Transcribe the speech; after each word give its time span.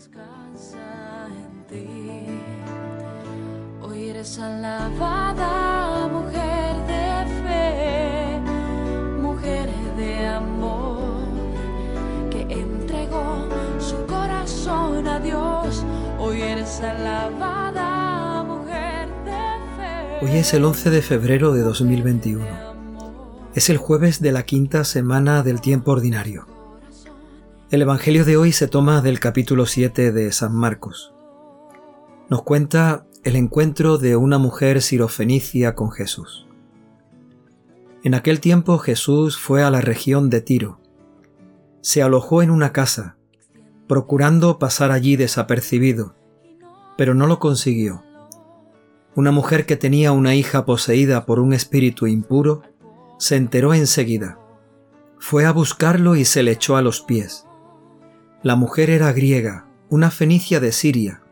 Descansa 0.00 1.28
en 1.28 1.66
ti. 1.66 1.86
Hoy 3.82 4.08
eres 4.08 4.38
alabada, 4.38 6.08
mujer 6.08 6.74
de 6.86 7.26
fe, 7.42 8.40
mujer 9.20 9.68
de 9.98 10.26
amor, 10.26 11.02
que 12.30 12.40
entregó 12.48 13.46
su 13.78 14.06
corazón 14.06 15.06
a 15.06 15.20
Dios. 15.20 15.84
Hoy 16.18 16.40
eres 16.40 16.80
alabada, 16.80 18.42
mujer 18.44 19.06
de 19.26 19.42
fe. 19.76 20.24
Hoy 20.24 20.38
es 20.38 20.54
el 20.54 20.64
11 20.64 20.88
de 20.88 21.02
febrero 21.02 21.52
de 21.52 21.60
2021. 21.60 22.46
Es 23.54 23.68
el 23.68 23.76
jueves 23.76 24.22
de 24.22 24.32
la 24.32 24.44
quinta 24.44 24.84
semana 24.84 25.42
del 25.42 25.60
tiempo 25.60 25.90
ordinario. 25.92 26.59
El 27.70 27.82
Evangelio 27.82 28.24
de 28.24 28.36
hoy 28.36 28.50
se 28.50 28.66
toma 28.66 29.00
del 29.00 29.20
capítulo 29.20 29.64
7 29.64 30.10
de 30.10 30.32
San 30.32 30.52
Marcos. 30.52 31.14
Nos 32.28 32.42
cuenta 32.42 33.06
el 33.22 33.36
encuentro 33.36 33.96
de 33.96 34.16
una 34.16 34.38
mujer 34.38 34.82
sirofenicia 34.82 35.76
con 35.76 35.92
Jesús. 35.92 36.48
En 38.02 38.14
aquel 38.14 38.40
tiempo 38.40 38.78
Jesús 38.78 39.38
fue 39.38 39.62
a 39.62 39.70
la 39.70 39.80
región 39.80 40.30
de 40.30 40.40
Tiro. 40.40 40.80
Se 41.80 42.02
alojó 42.02 42.42
en 42.42 42.50
una 42.50 42.72
casa, 42.72 43.16
procurando 43.86 44.58
pasar 44.58 44.90
allí 44.90 45.14
desapercibido, 45.14 46.16
pero 46.98 47.14
no 47.14 47.28
lo 47.28 47.38
consiguió. 47.38 48.02
Una 49.14 49.30
mujer 49.30 49.64
que 49.64 49.76
tenía 49.76 50.10
una 50.10 50.34
hija 50.34 50.64
poseída 50.64 51.24
por 51.24 51.38
un 51.38 51.52
espíritu 51.52 52.08
impuro 52.08 52.62
se 53.20 53.36
enteró 53.36 53.74
enseguida. 53.74 54.40
Fue 55.20 55.46
a 55.46 55.52
buscarlo 55.52 56.16
y 56.16 56.24
se 56.24 56.42
le 56.42 56.50
echó 56.50 56.76
a 56.76 56.82
los 56.82 57.00
pies 57.00 57.46
la 58.42 58.56
mujer 58.56 58.90
era 58.90 59.12
griega, 59.12 59.66
una 59.90 60.10
fenicia 60.10 60.60
de 60.60 60.72
Siria, 60.72 61.22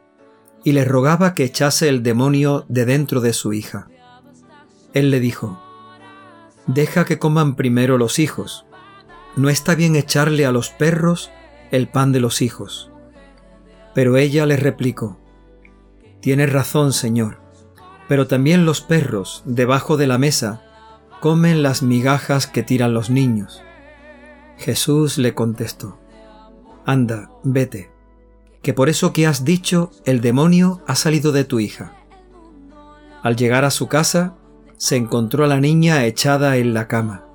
y 0.64 0.72
le 0.72 0.84
rogaba 0.84 1.34
que 1.34 1.44
echase 1.44 1.88
el 1.88 2.02
demonio 2.02 2.66
de 2.68 2.84
dentro 2.84 3.20
de 3.20 3.32
su 3.32 3.52
hija. 3.52 3.88
Él 4.92 5.10
le 5.10 5.20
dijo, 5.20 5.62
Deja 6.66 7.06
que 7.06 7.18
coman 7.18 7.56
primero 7.56 7.96
los 7.96 8.18
hijos. 8.18 8.66
No 9.36 9.48
está 9.48 9.74
bien 9.74 9.96
echarle 9.96 10.44
a 10.44 10.52
los 10.52 10.68
perros 10.68 11.30
el 11.70 11.88
pan 11.88 12.12
de 12.12 12.20
los 12.20 12.42
hijos. 12.42 12.90
Pero 13.94 14.18
ella 14.18 14.44
le 14.44 14.56
replicó, 14.56 15.18
Tienes 16.20 16.52
razón, 16.52 16.92
Señor, 16.92 17.40
pero 18.08 18.26
también 18.26 18.66
los 18.66 18.80
perros, 18.80 19.42
debajo 19.46 19.96
de 19.96 20.06
la 20.06 20.18
mesa, 20.18 20.62
comen 21.20 21.62
las 21.62 21.82
migajas 21.82 22.46
que 22.46 22.62
tiran 22.62 22.92
los 22.92 23.08
niños. 23.08 23.62
Jesús 24.58 25.18
le 25.18 25.34
contestó, 25.34 25.97
Anda, 26.88 27.28
vete, 27.44 27.90
que 28.62 28.72
por 28.72 28.88
eso 28.88 29.12
que 29.12 29.26
has 29.26 29.44
dicho 29.44 29.90
el 30.06 30.22
demonio 30.22 30.80
ha 30.86 30.94
salido 30.94 31.32
de 31.32 31.44
tu 31.44 31.60
hija. 31.60 31.92
Al 33.22 33.36
llegar 33.36 33.66
a 33.66 33.70
su 33.70 33.88
casa, 33.88 34.36
se 34.78 34.96
encontró 34.96 35.44
a 35.44 35.48
la 35.48 35.60
niña 35.60 36.06
echada 36.06 36.56
en 36.56 36.72
la 36.72 36.88
cama. 36.88 37.26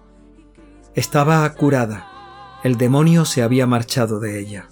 Estaba 0.95 1.47
curada, 1.53 2.59
el 2.63 2.77
demonio 2.77 3.25
se 3.25 3.43
había 3.43 3.67
marchado 3.67 4.19
de 4.19 4.39
ella. 4.39 4.69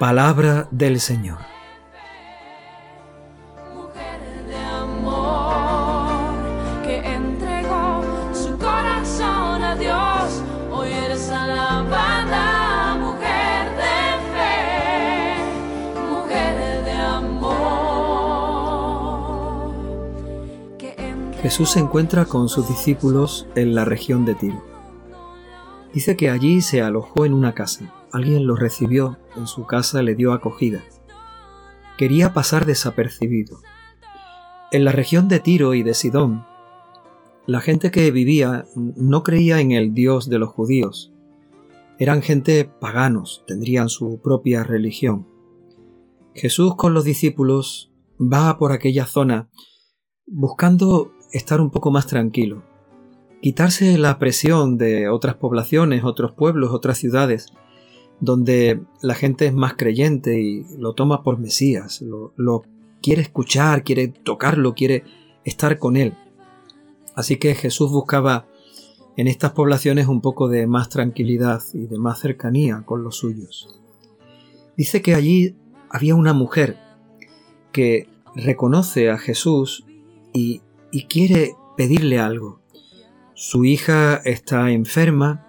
Palabra 0.00 0.66
del 0.72 0.98
Señor. 0.98 1.51
Jesús 21.42 21.70
se 21.70 21.80
encuentra 21.80 22.24
con 22.26 22.48
sus 22.48 22.68
discípulos 22.68 23.48
en 23.56 23.74
la 23.74 23.84
región 23.84 24.24
de 24.24 24.36
Tiro. 24.36 24.62
Dice 25.92 26.16
que 26.16 26.30
allí 26.30 26.60
se 26.60 26.82
alojó 26.82 27.26
en 27.26 27.34
una 27.34 27.52
casa. 27.52 27.92
Alguien 28.12 28.46
lo 28.46 28.54
recibió 28.54 29.18
en 29.36 29.48
su 29.48 29.66
casa, 29.66 30.02
le 30.02 30.14
dio 30.14 30.32
acogida. 30.32 30.84
Quería 31.98 32.32
pasar 32.32 32.64
desapercibido. 32.64 33.58
En 34.70 34.84
la 34.84 34.92
región 34.92 35.26
de 35.26 35.40
Tiro 35.40 35.74
y 35.74 35.82
de 35.82 35.94
Sidón, 35.94 36.46
la 37.46 37.60
gente 37.60 37.90
que 37.90 38.12
vivía 38.12 38.66
no 38.76 39.24
creía 39.24 39.58
en 39.60 39.72
el 39.72 39.94
Dios 39.94 40.28
de 40.28 40.38
los 40.38 40.50
judíos. 40.50 41.12
Eran 41.98 42.22
gente 42.22 42.64
paganos, 42.64 43.42
tendrían 43.48 43.88
su 43.88 44.20
propia 44.22 44.62
religión. 44.62 45.26
Jesús 46.36 46.76
con 46.76 46.94
los 46.94 47.02
discípulos 47.02 47.92
va 48.20 48.56
por 48.58 48.70
aquella 48.70 49.06
zona 49.06 49.50
buscando 50.24 51.12
estar 51.32 51.60
un 51.60 51.70
poco 51.70 51.90
más 51.90 52.06
tranquilo, 52.06 52.62
quitarse 53.40 53.98
la 53.98 54.18
presión 54.18 54.78
de 54.78 55.08
otras 55.08 55.34
poblaciones, 55.34 56.04
otros 56.04 56.32
pueblos, 56.32 56.70
otras 56.72 56.98
ciudades, 56.98 57.52
donde 58.20 58.80
la 59.00 59.14
gente 59.14 59.46
es 59.46 59.52
más 59.52 59.74
creyente 59.74 60.40
y 60.40 60.64
lo 60.78 60.94
toma 60.94 61.24
por 61.24 61.38
Mesías, 61.38 62.02
lo, 62.02 62.62
quiere 63.02 63.22
escuchar, 63.22 63.82
quiere 63.82 64.06
tocarlo, 64.06 64.74
quiere 64.74 65.02
estar 65.44 65.78
con 65.78 65.96
él. 65.96 66.14
Así 67.16 67.36
que 67.36 67.56
Jesús 67.56 67.90
buscaba 67.90 68.46
en 69.16 69.26
estas 69.26 69.50
poblaciones 69.52 70.06
un 70.06 70.20
poco 70.20 70.48
de 70.48 70.68
más 70.68 70.88
tranquilidad 70.88 71.60
y 71.74 71.86
de 71.86 71.98
más 71.98 72.20
cercanía 72.20 72.84
con 72.86 73.02
los 73.02 73.16
suyos. 73.16 73.80
Dice 74.76 75.02
que 75.02 75.14
allí 75.14 75.56
había 75.90 76.14
una 76.14 76.32
mujer 76.32 76.78
que 77.72 78.08
reconoce 78.36 79.10
a 79.10 79.18
Jesús 79.18 79.84
y, 80.32 80.62
y 80.92 81.04
quiere 81.04 81.56
pedirle 81.76 82.20
algo. 82.20 82.60
Su 83.34 83.64
hija 83.64 84.16
está 84.24 84.70
enferma. 84.70 85.46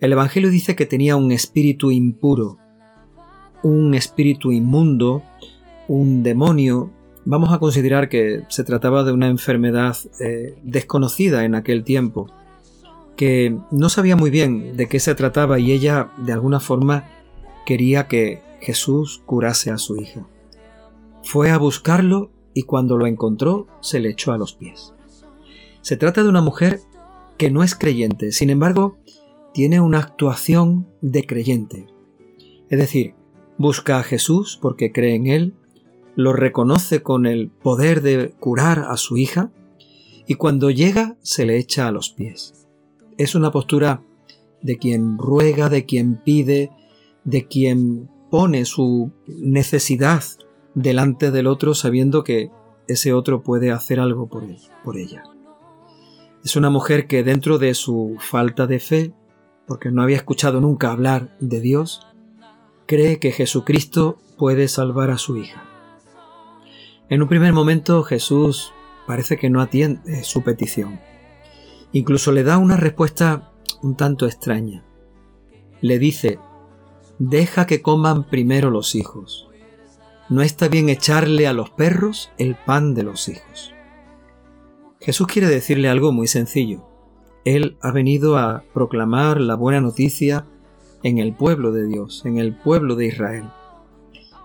El 0.00 0.12
Evangelio 0.12 0.50
dice 0.50 0.76
que 0.76 0.86
tenía 0.86 1.16
un 1.16 1.32
espíritu 1.32 1.90
impuro, 1.90 2.56
un 3.62 3.94
espíritu 3.94 4.52
inmundo, 4.52 5.22
un 5.88 6.22
demonio. 6.22 6.90
Vamos 7.24 7.52
a 7.52 7.58
considerar 7.58 8.08
que 8.08 8.44
se 8.48 8.64
trataba 8.64 9.02
de 9.02 9.12
una 9.12 9.26
enfermedad 9.26 9.96
eh, 10.20 10.56
desconocida 10.62 11.44
en 11.44 11.56
aquel 11.56 11.82
tiempo, 11.82 12.30
que 13.16 13.58
no 13.72 13.88
sabía 13.88 14.14
muy 14.14 14.30
bien 14.30 14.76
de 14.76 14.86
qué 14.86 15.00
se 15.00 15.16
trataba 15.16 15.58
y 15.58 15.72
ella 15.72 16.10
de 16.18 16.32
alguna 16.32 16.60
forma 16.60 17.04
quería 17.66 18.06
que 18.06 18.40
Jesús 18.60 19.22
curase 19.26 19.70
a 19.70 19.78
su 19.78 19.96
hija. 19.96 20.26
Fue 21.24 21.50
a 21.50 21.58
buscarlo 21.58 22.30
y 22.54 22.62
cuando 22.62 22.96
lo 22.96 23.06
encontró 23.06 23.66
se 23.80 24.00
le 24.00 24.10
echó 24.10 24.32
a 24.32 24.38
los 24.38 24.54
pies. 24.54 24.94
Se 25.80 25.96
trata 25.96 26.22
de 26.22 26.28
una 26.28 26.42
mujer 26.42 26.80
que 27.36 27.50
no 27.50 27.62
es 27.62 27.74
creyente, 27.74 28.32
sin 28.32 28.50
embargo, 28.50 28.98
tiene 29.54 29.80
una 29.80 29.98
actuación 29.98 30.88
de 31.00 31.24
creyente. 31.24 31.86
Es 32.68 32.78
decir, 32.78 33.14
busca 33.56 33.98
a 33.98 34.02
Jesús 34.02 34.58
porque 34.60 34.92
cree 34.92 35.14
en 35.14 35.26
Él, 35.26 35.54
lo 36.16 36.32
reconoce 36.32 37.02
con 37.02 37.26
el 37.26 37.48
poder 37.48 38.02
de 38.02 38.30
curar 38.40 38.86
a 38.88 38.96
su 38.96 39.16
hija 39.16 39.52
y 40.26 40.34
cuando 40.34 40.70
llega 40.70 41.16
se 41.22 41.46
le 41.46 41.56
echa 41.56 41.88
a 41.88 41.92
los 41.92 42.10
pies. 42.10 42.66
Es 43.16 43.34
una 43.34 43.50
postura 43.50 44.02
de 44.62 44.76
quien 44.76 45.16
ruega, 45.16 45.68
de 45.68 45.86
quien 45.86 46.16
pide, 46.22 46.70
de 47.24 47.46
quien 47.46 48.10
pone 48.30 48.64
su 48.64 49.12
necesidad 49.26 50.22
delante 50.82 51.30
del 51.30 51.48
otro 51.48 51.74
sabiendo 51.74 52.22
que 52.24 52.50
ese 52.86 53.12
otro 53.12 53.42
puede 53.42 53.70
hacer 53.70 54.00
algo 54.00 54.28
por 54.28 54.44
él, 54.44 54.58
por 54.84 54.96
ella. 54.96 55.24
Es 56.44 56.56
una 56.56 56.70
mujer 56.70 57.06
que 57.06 57.24
dentro 57.24 57.58
de 57.58 57.74
su 57.74 58.16
falta 58.20 58.66
de 58.66 58.78
fe, 58.78 59.12
porque 59.66 59.90
no 59.90 60.02
había 60.02 60.16
escuchado 60.16 60.60
nunca 60.60 60.92
hablar 60.92 61.36
de 61.40 61.60
Dios, 61.60 62.06
cree 62.86 63.18
que 63.18 63.32
Jesucristo 63.32 64.18
puede 64.38 64.68
salvar 64.68 65.10
a 65.10 65.18
su 65.18 65.36
hija. 65.36 65.64
En 67.10 67.22
un 67.22 67.28
primer 67.28 67.52
momento 67.52 68.02
Jesús 68.04 68.72
parece 69.06 69.36
que 69.36 69.50
no 69.50 69.60
atiende 69.60 70.22
su 70.22 70.42
petición. 70.42 71.00
Incluso 71.92 72.32
le 72.32 72.44
da 72.44 72.58
una 72.58 72.76
respuesta 72.76 73.50
un 73.82 73.96
tanto 73.96 74.26
extraña. 74.26 74.84
Le 75.80 75.98
dice, 75.98 76.38
deja 77.18 77.66
que 77.66 77.82
coman 77.82 78.24
primero 78.24 78.70
los 78.70 78.94
hijos. 78.94 79.47
No 80.28 80.42
está 80.42 80.68
bien 80.68 80.90
echarle 80.90 81.46
a 81.46 81.54
los 81.54 81.70
perros 81.70 82.30
el 82.36 82.54
pan 82.54 82.92
de 82.92 83.02
los 83.02 83.28
hijos. 83.30 83.72
Jesús 85.00 85.26
quiere 85.26 85.48
decirle 85.48 85.88
algo 85.88 86.12
muy 86.12 86.26
sencillo. 86.26 86.86
Él 87.46 87.78
ha 87.80 87.92
venido 87.92 88.36
a 88.36 88.62
proclamar 88.74 89.40
la 89.40 89.54
buena 89.54 89.80
noticia 89.80 90.44
en 91.02 91.16
el 91.16 91.34
pueblo 91.34 91.72
de 91.72 91.86
Dios, 91.86 92.26
en 92.26 92.36
el 92.36 92.54
pueblo 92.54 92.94
de 92.94 93.06
Israel. 93.06 93.44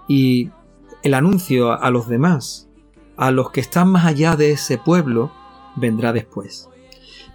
Y 0.07 0.51
el 1.01 1.13
anuncio 1.15 1.73
a 1.73 1.91
los 1.91 2.07
demás, 2.07 2.69
a 3.17 3.31
los 3.31 3.51
que 3.51 3.59
están 3.59 3.89
más 3.89 4.05
allá 4.05 4.37
de 4.37 4.51
ese 4.51 4.77
pueblo, 4.77 5.33
vendrá 5.75 6.13
después. 6.13 6.69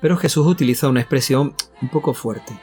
Pero 0.00 0.16
Jesús 0.16 0.46
utiliza 0.46 0.88
una 0.88 1.00
expresión 1.00 1.54
un 1.82 1.90
poco 1.90 2.14
fuerte. 2.14 2.58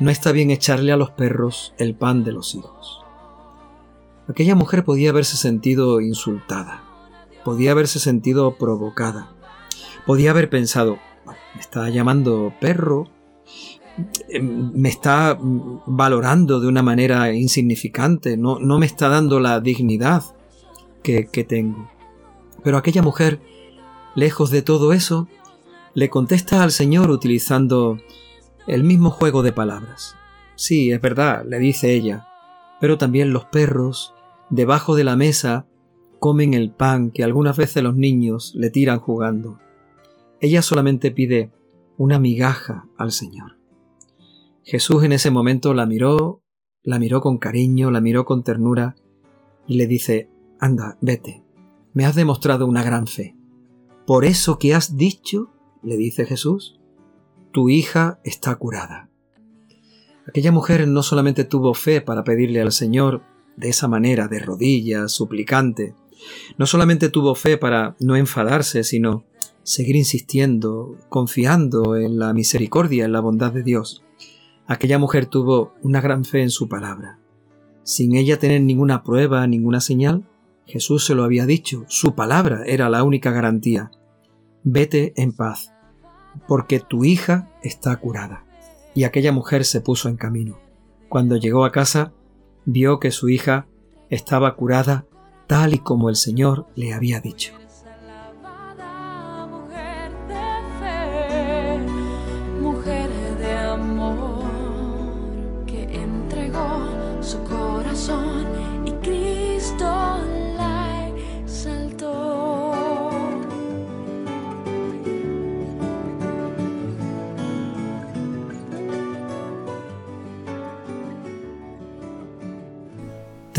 No 0.00 0.10
está 0.10 0.32
bien 0.32 0.50
echarle 0.50 0.92
a 0.92 0.96
los 0.96 1.10
perros 1.10 1.74
el 1.76 1.94
pan 1.94 2.24
de 2.24 2.32
los 2.32 2.54
hijos. 2.54 3.03
Aquella 4.28 4.54
mujer 4.54 4.84
podía 4.84 5.10
haberse 5.10 5.36
sentido 5.36 6.00
insultada, 6.00 6.82
podía 7.44 7.72
haberse 7.72 7.98
sentido 7.98 8.56
provocada, 8.56 9.32
podía 10.06 10.30
haber 10.30 10.48
pensado, 10.48 10.98
me 11.54 11.60
está 11.60 11.90
llamando 11.90 12.54
perro, 12.60 13.10
em, 14.28 14.72
me 14.74 14.88
está 14.88 15.38
valorando 15.40 16.60
de 16.60 16.68
una 16.68 16.82
manera 16.82 17.32
insignificante, 17.34 18.36
no, 18.38 18.58
no 18.58 18.78
me 18.78 18.86
está 18.86 19.08
dando 19.08 19.40
la 19.40 19.60
dignidad 19.60 20.24
que, 21.02 21.26
que 21.26 21.44
tengo. 21.44 21.90
Pero 22.62 22.78
aquella 22.78 23.02
mujer, 23.02 23.40
lejos 24.14 24.50
de 24.50 24.62
todo 24.62 24.94
eso, 24.94 25.28
le 25.92 26.08
contesta 26.08 26.62
al 26.62 26.72
Señor 26.72 27.10
utilizando 27.10 27.98
el 28.66 28.84
mismo 28.84 29.10
juego 29.10 29.42
de 29.42 29.52
palabras. 29.52 30.16
Sí, 30.56 30.90
es 30.90 31.00
verdad, 31.00 31.44
le 31.46 31.58
dice 31.58 31.92
ella, 31.92 32.26
pero 32.80 32.96
también 32.96 33.32
los 33.32 33.44
perros, 33.44 34.13
debajo 34.54 34.94
de 34.94 35.04
la 35.04 35.16
mesa, 35.16 35.66
comen 36.20 36.54
el 36.54 36.70
pan 36.70 37.10
que 37.10 37.24
algunas 37.24 37.56
veces 37.56 37.82
los 37.82 37.96
niños 37.96 38.52
le 38.54 38.70
tiran 38.70 38.98
jugando. 38.98 39.58
Ella 40.40 40.62
solamente 40.62 41.10
pide 41.10 41.52
una 41.96 42.18
migaja 42.18 42.86
al 42.96 43.12
Señor. 43.12 43.58
Jesús 44.62 45.04
en 45.04 45.12
ese 45.12 45.30
momento 45.30 45.74
la 45.74 45.86
miró, 45.86 46.42
la 46.82 46.98
miró 46.98 47.20
con 47.20 47.38
cariño, 47.38 47.90
la 47.90 48.00
miró 48.00 48.24
con 48.24 48.42
ternura 48.42 48.96
y 49.66 49.76
le 49.76 49.86
dice, 49.86 50.30
anda, 50.58 50.98
vete, 51.00 51.44
me 51.92 52.06
has 52.06 52.14
demostrado 52.14 52.66
una 52.66 52.82
gran 52.82 53.06
fe. 53.06 53.36
Por 54.06 54.24
eso 54.24 54.58
que 54.58 54.74
has 54.74 54.96
dicho, 54.96 55.50
le 55.82 55.96
dice 55.96 56.26
Jesús, 56.26 56.80
tu 57.52 57.68
hija 57.68 58.20
está 58.24 58.54
curada. 58.56 59.10
Aquella 60.26 60.52
mujer 60.52 60.88
no 60.88 61.02
solamente 61.02 61.44
tuvo 61.44 61.74
fe 61.74 62.00
para 62.00 62.24
pedirle 62.24 62.60
al 62.60 62.72
Señor 62.72 63.22
de 63.56 63.68
esa 63.68 63.88
manera, 63.88 64.28
de 64.28 64.38
rodillas, 64.38 65.12
suplicante, 65.12 65.94
no 66.58 66.66
solamente 66.66 67.08
tuvo 67.08 67.34
fe 67.34 67.58
para 67.58 67.96
no 68.00 68.16
enfadarse, 68.16 68.84
sino 68.84 69.24
seguir 69.62 69.96
insistiendo, 69.96 70.96
confiando 71.08 71.96
en 71.96 72.18
la 72.18 72.32
misericordia, 72.32 73.04
en 73.04 73.12
la 73.12 73.20
bondad 73.20 73.52
de 73.52 73.62
Dios. 73.62 74.04
Aquella 74.66 74.98
mujer 74.98 75.26
tuvo 75.26 75.74
una 75.82 76.00
gran 76.00 76.24
fe 76.24 76.42
en 76.42 76.50
su 76.50 76.68
palabra. 76.68 77.18
Sin 77.82 78.14
ella 78.14 78.38
tener 78.38 78.62
ninguna 78.62 79.02
prueba, 79.02 79.46
ninguna 79.46 79.80
señal, 79.80 80.26
Jesús 80.66 81.04
se 81.04 81.14
lo 81.14 81.24
había 81.24 81.44
dicho, 81.44 81.84
su 81.88 82.14
palabra 82.14 82.62
era 82.66 82.88
la 82.88 83.02
única 83.02 83.30
garantía. 83.30 83.90
Vete 84.62 85.12
en 85.16 85.32
paz, 85.32 85.72
porque 86.48 86.80
tu 86.80 87.04
hija 87.04 87.50
está 87.62 87.94
curada. 87.96 88.46
Y 88.94 89.04
aquella 89.04 89.32
mujer 89.32 89.64
se 89.64 89.80
puso 89.82 90.08
en 90.08 90.16
camino. 90.16 90.58
Cuando 91.10 91.36
llegó 91.36 91.64
a 91.64 91.72
casa, 91.72 92.12
vio 92.64 93.00
que 93.00 93.10
su 93.10 93.28
hija 93.28 93.66
estaba 94.10 94.54
curada 94.56 95.06
tal 95.46 95.74
y 95.74 95.78
como 95.78 96.08
el 96.08 96.16
Señor 96.16 96.66
le 96.74 96.92
había 96.92 97.20
dicho. 97.20 97.52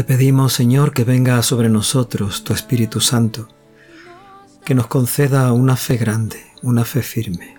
Pedimos, 0.05 0.53
Señor, 0.53 0.93
que 0.93 1.03
venga 1.03 1.41
sobre 1.41 1.67
nosotros 1.67 2.43
tu 2.43 2.53
Espíritu 2.53 3.01
Santo, 3.01 3.49
que 4.63 4.75
nos 4.75 4.87
conceda 4.87 5.51
una 5.51 5.75
fe 5.75 5.97
grande, 5.97 6.43
una 6.61 6.85
fe 6.85 7.01
firme, 7.01 7.57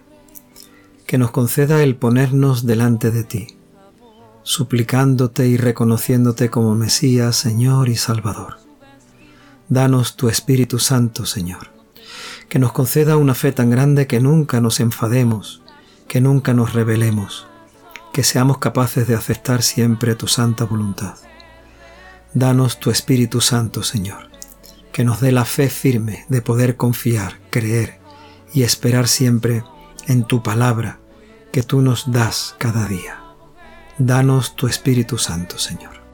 que 1.06 1.18
nos 1.18 1.32
conceda 1.32 1.82
el 1.82 1.96
ponernos 1.96 2.64
delante 2.64 3.10
de 3.10 3.24
ti, 3.24 3.46
suplicándote 4.44 5.48
y 5.48 5.56
reconociéndote 5.56 6.48
como 6.48 6.74
Mesías, 6.74 7.36
Señor 7.36 7.88
y 7.88 7.96
Salvador. 7.96 8.58
Danos 9.68 10.16
tu 10.16 10.28
Espíritu 10.28 10.78
Santo, 10.78 11.26
Señor, 11.26 11.72
que 12.48 12.60
nos 12.60 12.72
conceda 12.72 13.16
una 13.16 13.34
fe 13.34 13.50
tan 13.50 13.70
grande 13.70 14.06
que 14.06 14.20
nunca 14.20 14.60
nos 14.60 14.78
enfademos, 14.78 15.62
que 16.06 16.20
nunca 16.20 16.54
nos 16.54 16.72
rebelemos, 16.74 17.48
que 18.12 18.22
seamos 18.22 18.58
capaces 18.58 19.08
de 19.08 19.16
aceptar 19.16 19.62
siempre 19.62 20.14
tu 20.14 20.28
santa 20.28 20.64
voluntad. 20.64 21.16
Danos 22.36 22.78
tu 22.80 22.90
Espíritu 22.90 23.40
Santo, 23.40 23.82
Señor, 23.82 24.28
que 24.92 25.04
nos 25.04 25.22
dé 25.22 25.32
la 25.32 25.46
fe 25.46 25.70
firme 25.70 26.26
de 26.28 26.42
poder 26.42 26.76
confiar, 26.76 27.40
creer 27.48 27.98
y 28.52 28.62
esperar 28.62 29.08
siempre 29.08 29.64
en 30.06 30.22
tu 30.22 30.42
palabra 30.42 31.00
que 31.50 31.62
tú 31.62 31.80
nos 31.80 32.12
das 32.12 32.54
cada 32.58 32.88
día. 32.88 33.22
Danos 33.96 34.54
tu 34.54 34.66
Espíritu 34.66 35.16
Santo, 35.16 35.58
Señor. 35.58 36.05